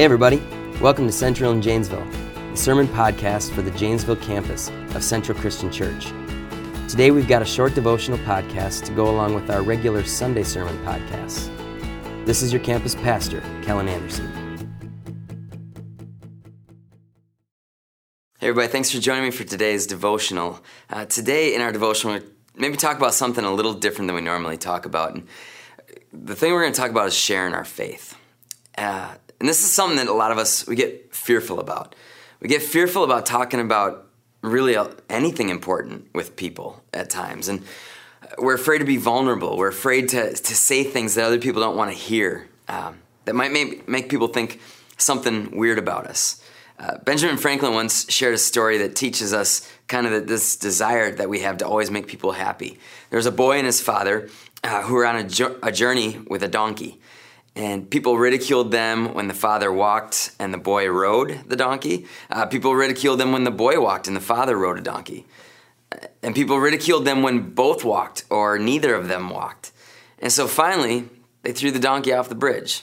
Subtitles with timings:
[0.00, 0.42] Hey, everybody.
[0.80, 2.06] Welcome to Central in Janesville,
[2.52, 6.06] the sermon podcast for the Janesville campus of Central Christian Church.
[6.88, 10.74] Today, we've got a short devotional podcast to go along with our regular Sunday sermon
[10.86, 11.54] podcasts.
[12.24, 14.26] This is your campus pastor, Kellen Anderson.
[18.38, 18.68] Hey, everybody.
[18.68, 20.60] Thanks for joining me for today's devotional.
[20.88, 22.20] Uh, today, in our devotional,
[22.56, 25.12] maybe talk about something a little different than we normally talk about.
[25.12, 25.28] And
[26.10, 28.16] the thing we're going to talk about is sharing our faith.
[28.78, 31.94] Uh, and this is something that a lot of us we get fearful about.
[32.40, 34.06] We get fearful about talking about
[34.42, 34.76] really
[35.08, 37.48] anything important with people at times.
[37.48, 37.62] And
[38.38, 39.56] we're afraid to be vulnerable.
[39.56, 43.34] We're afraid to, to say things that other people don't want to hear, um, that
[43.34, 44.60] might make, make people think
[44.96, 46.42] something weird about us.
[46.78, 51.28] Uh, Benjamin Franklin once shared a story that teaches us kind of this desire that
[51.28, 52.78] we have to always make people happy.
[53.10, 54.30] There was a boy and his father
[54.64, 56.98] uh, who were on a, a journey with a donkey.
[57.60, 62.06] And people ridiculed them when the father walked and the boy rode the donkey.
[62.30, 65.26] Uh, people ridiculed them when the boy walked and the father rode a donkey.
[66.22, 69.72] And people ridiculed them when both walked or neither of them walked.
[70.20, 71.10] And so finally,
[71.42, 72.82] they threw the donkey off the bridge.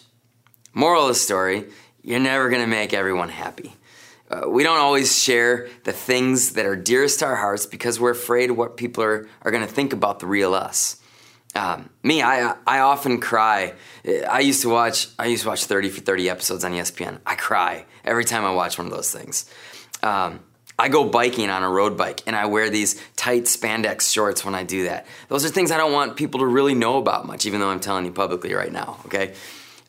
[0.76, 1.66] Moral of the story
[2.04, 3.74] you're never going to make everyone happy.
[4.30, 8.12] Uh, we don't always share the things that are dearest to our hearts because we're
[8.12, 11.02] afraid what people are, are going to think about the real us.
[11.56, 13.74] Um, me, I I often cry.
[14.30, 17.20] I used to watch I used to watch thirty for thirty episodes on ESPN.
[17.26, 19.50] I cry every time I watch one of those things.
[20.04, 20.40] Um,
[20.80, 24.54] I go biking on a road bike and I wear these tight spandex shorts when
[24.54, 25.08] I do that.
[25.28, 27.80] Those are things I don't want people to really know about much, even though I'm
[27.80, 29.00] telling you publicly right now.
[29.06, 29.34] Okay,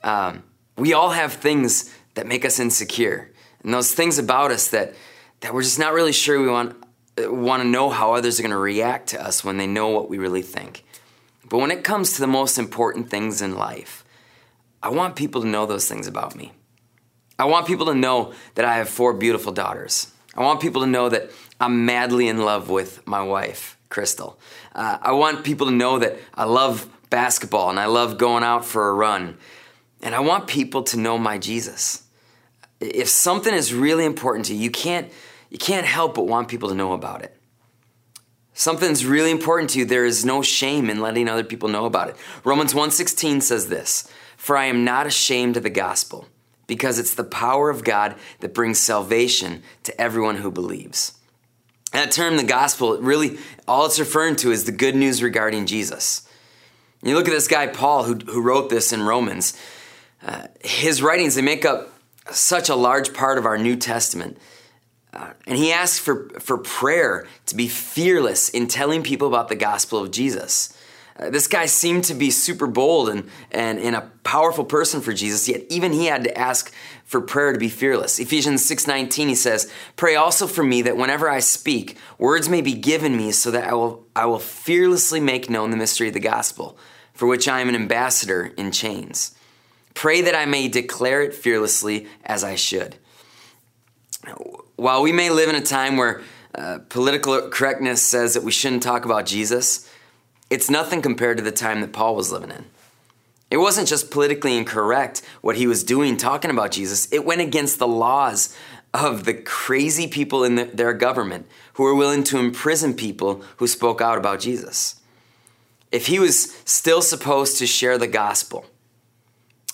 [0.02, 0.42] um,
[0.76, 3.30] we all have things that make us insecure,
[3.62, 4.94] and those things about us that
[5.40, 6.76] that we're just not really sure we want
[7.18, 10.08] want to know how others are going to react to us when they know what
[10.08, 10.84] we really think.
[11.48, 14.04] But when it comes to the most important things in life,
[14.82, 16.52] I want people to know those things about me.
[17.38, 20.12] I want people to know that I have four beautiful daughters.
[20.34, 24.38] I want people to know that I'm madly in love with my wife, Crystal.
[24.74, 28.64] Uh, I want people to know that I love basketball and I love going out
[28.64, 29.38] for a run.
[30.02, 32.04] And I want people to know my Jesus.
[32.80, 35.10] If something is really important to you, you can't,
[35.50, 37.37] you can't help but want people to know about it
[38.58, 42.08] something's really important to you, there is no shame in letting other people know about
[42.08, 42.16] it.
[42.42, 44.04] Romans 1:16 says this,
[44.36, 46.26] "For I am not ashamed of the gospel,
[46.66, 51.12] because it's the power of God that brings salvation to everyone who believes."
[51.92, 56.22] That term, the gospel, really all it's referring to is the good news regarding Jesus.
[57.02, 59.54] You look at this guy Paul who, who wrote this in Romans.
[60.26, 61.92] Uh, his writings they make up
[62.32, 64.36] such a large part of our New Testament.
[65.12, 69.56] Uh, and he asks for, for prayer to be fearless in telling people about the
[69.56, 70.74] gospel of Jesus.
[71.18, 75.12] Uh, this guy seemed to be super bold and, and, and a powerful person for
[75.12, 76.72] Jesus, yet even he had to ask
[77.04, 78.18] for prayer to be fearless.
[78.18, 82.74] Ephesians 6:19 he says, "Pray also for me that whenever I speak, words may be
[82.74, 86.20] given me so that I will I will fearlessly make known the mystery of the
[86.20, 86.78] gospel,
[87.14, 89.34] for which I am an ambassador in chains.
[89.94, 92.96] Pray that I may declare it fearlessly as I should."
[94.78, 96.22] While we may live in a time where
[96.54, 99.90] uh, political correctness says that we shouldn't talk about Jesus,
[100.50, 102.64] it's nothing compared to the time that Paul was living in.
[103.50, 107.78] It wasn't just politically incorrect what he was doing talking about Jesus, it went against
[107.78, 108.56] the laws
[108.94, 113.66] of the crazy people in the, their government who were willing to imprison people who
[113.66, 115.00] spoke out about Jesus.
[115.90, 118.64] If he was still supposed to share the gospel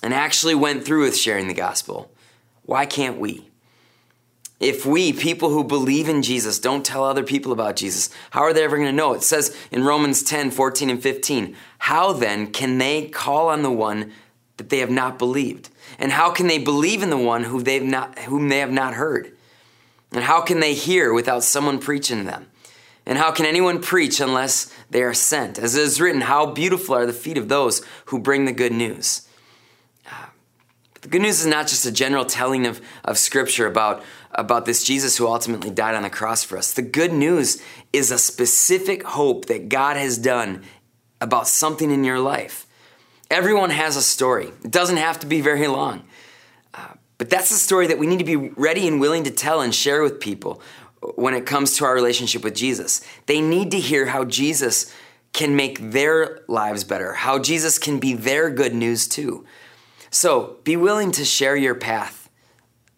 [0.01, 2.11] and actually went through with sharing the gospel,
[2.63, 3.51] why can't we?
[4.59, 8.53] If we, people who believe in Jesus, don't tell other people about Jesus, how are
[8.53, 9.13] they ever going to know?
[9.13, 13.71] It says in Romans 10 14 and 15, how then can they call on the
[13.71, 14.13] one
[14.57, 15.69] that they have not believed?
[15.99, 18.93] And how can they believe in the one who they've not, whom they have not
[18.93, 19.35] heard?
[20.11, 22.47] And how can they hear without someone preaching to them?
[23.05, 25.59] And how can anyone preach unless they are sent?
[25.59, 28.71] As it is written, how beautiful are the feet of those who bring the good
[28.71, 29.27] news.
[30.07, 30.31] Ah,
[31.05, 34.83] The good news is not just a general telling of, of Scripture about, about this
[34.83, 36.73] Jesus who ultimately died on the cross for us.
[36.73, 37.61] The good news
[37.93, 40.63] is a specific hope that God has done
[41.21, 42.65] about something in your life.
[43.29, 46.07] Everyone has a story, it doesn't have to be very long.
[46.73, 49.61] Uh, but that's the story that we need to be ready and willing to tell
[49.61, 50.59] and share with people
[51.13, 53.05] when it comes to our relationship with Jesus.
[53.27, 54.91] They need to hear how Jesus
[55.33, 59.45] can make their lives better, how Jesus can be their good news too.
[60.15, 62.29] So be willing to share your path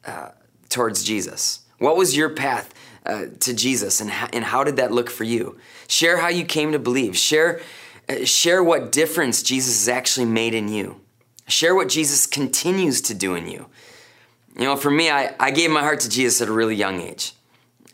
[0.06, 0.30] uh,
[0.69, 1.62] towards Jesus.
[1.80, 2.72] What was your path
[3.08, 5.58] uh, to Jesus, and, and how did that look for you?
[5.88, 7.18] Share how you came to believe.
[7.18, 7.60] Share,
[8.08, 11.02] uh, share what difference Jesus has actually made in you.
[11.48, 13.66] Share what Jesus continues to do in you.
[14.56, 17.02] You know, for me, I, I gave my heart to Jesus at a really young
[17.02, 17.34] age.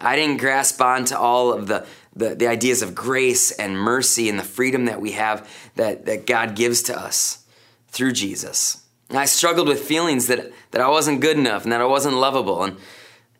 [0.01, 4.27] I didn't grasp on to all of the, the, the ideas of grace and mercy
[4.27, 7.45] and the freedom that we have that, that God gives to us
[7.87, 8.82] through Jesus.
[9.19, 12.63] I struggled with feelings that, that I wasn't good enough and that I wasn't lovable.
[12.63, 12.77] And,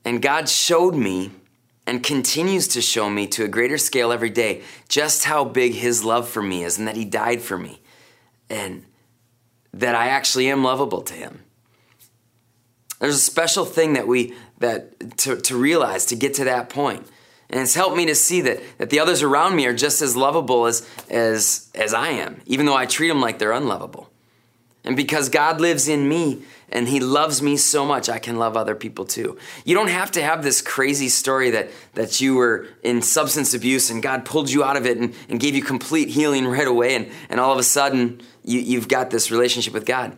[0.06, 1.32] and God showed me
[1.86, 6.04] and continues to show me to a greater scale every day just how big His
[6.04, 7.82] love for me is and that He died for me
[8.50, 8.86] and
[9.74, 11.44] that I actually am lovable to Him.
[13.00, 17.06] There's a special thing that we that to, to realize to get to that point.
[17.50, 20.16] And it's helped me to see that, that the others around me are just as
[20.16, 24.10] lovable as, as, as I am, even though I treat them like they're unlovable.
[24.86, 28.58] And because God lives in me and He loves me so much, I can love
[28.58, 29.38] other people too.
[29.64, 33.90] You don't have to have this crazy story that, that you were in substance abuse
[33.90, 36.96] and God pulled you out of it and, and gave you complete healing right away,
[36.96, 40.18] and, and all of a sudden you, you've got this relationship with God.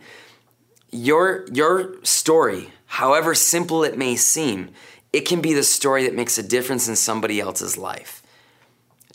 [0.90, 4.70] Your, your story, however simple it may seem,
[5.12, 8.22] it can be the story that makes a difference in somebody else's life.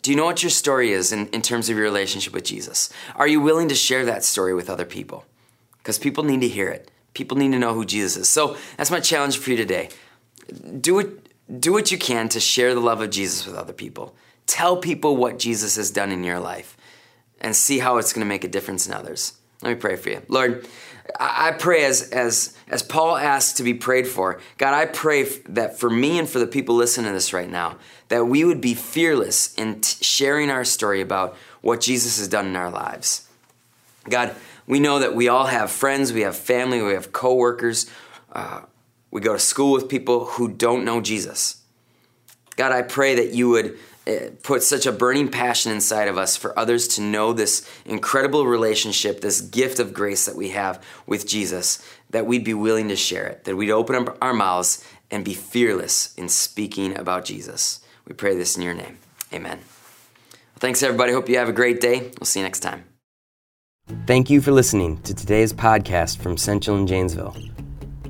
[0.00, 2.90] Do you know what your story is in, in terms of your relationship with Jesus?
[3.14, 5.24] Are you willing to share that story with other people?
[5.82, 6.90] Because people need to hear it.
[7.12, 8.28] People need to know who Jesus is.
[8.28, 9.88] So that's my challenge for you today.
[10.80, 11.28] Do it,
[11.60, 14.14] do what you can to share the love of Jesus with other people.
[14.46, 16.76] Tell people what Jesus has done in your life
[17.40, 19.34] and see how it's going to make a difference in others.
[19.60, 20.22] Let me pray for you.
[20.28, 20.66] Lord,
[21.18, 25.78] I pray as, as, as Paul asks to be prayed for, God, I pray that
[25.78, 27.76] for me and for the people listening to this right now,
[28.08, 32.46] that we would be fearless in t- sharing our story about what Jesus has done
[32.46, 33.28] in our lives.
[34.08, 34.34] God,
[34.72, 37.90] we know that we all have friends, we have family, we have coworkers.
[38.32, 38.62] Uh,
[39.10, 41.62] we go to school with people who don't know Jesus.
[42.56, 46.38] God, I pray that you would uh, put such a burning passion inside of us
[46.38, 51.28] for others to know this incredible relationship, this gift of grace that we have with
[51.28, 55.22] Jesus, that we'd be willing to share it, that we'd open up our mouths and
[55.22, 57.80] be fearless in speaking about Jesus.
[58.06, 58.96] We pray this in your name.
[59.34, 59.58] Amen.
[59.58, 61.12] Well, thanks, everybody.
[61.12, 62.10] Hope you have a great day.
[62.18, 62.91] We'll see you next time.
[64.06, 67.36] Thank you for listening to today's podcast from Central in Janesville.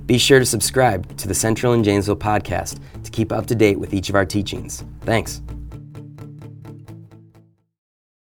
[0.05, 3.79] Be sure to subscribe to the Central in Janesville podcast to keep up to date
[3.81, 4.85] with each of our teachings.
[5.03, 5.41] Thanks.